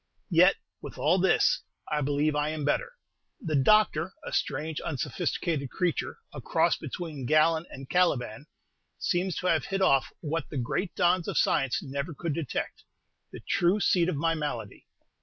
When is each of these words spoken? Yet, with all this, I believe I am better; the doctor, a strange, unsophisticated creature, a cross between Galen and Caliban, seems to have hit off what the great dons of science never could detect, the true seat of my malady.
Yet, 0.31 0.55
with 0.81 0.97
all 0.97 1.19
this, 1.19 1.61
I 1.91 2.01
believe 2.01 2.35
I 2.35 2.49
am 2.49 2.65
better; 2.65 2.93
the 3.39 3.55
doctor, 3.55 4.13
a 4.25 4.33
strange, 4.33 4.81
unsophisticated 4.81 5.69
creature, 5.69 6.17
a 6.33 6.41
cross 6.41 6.75
between 6.75 7.27
Galen 7.27 7.67
and 7.69 7.87
Caliban, 7.87 8.47
seems 8.97 9.35
to 9.35 9.45
have 9.47 9.65
hit 9.65 9.83
off 9.83 10.07
what 10.21 10.49
the 10.49 10.57
great 10.57 10.95
dons 10.95 11.27
of 11.27 11.37
science 11.37 11.83
never 11.83 12.15
could 12.15 12.33
detect, 12.33 12.83
the 13.31 13.41
true 13.47 13.79
seat 13.79 14.09
of 14.09 14.15
my 14.15 14.33
malady. 14.33 14.87